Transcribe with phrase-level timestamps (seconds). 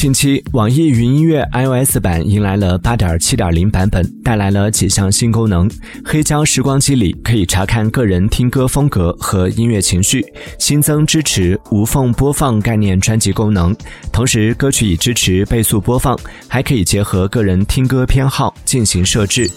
[0.00, 5.70] 近期网易云音乐 iOS 版迎来了8.7.0版本，带来了几项新功能。
[6.02, 10.24] 黑胶时光机里可以查看个人听歌风格和音乐情绪，
[10.58, 13.76] 新增支持无缝播放概念专辑功能。
[14.10, 19.50] 同时歌曲已支持倍速播放，还可以结合个人听歌偏好进行设置。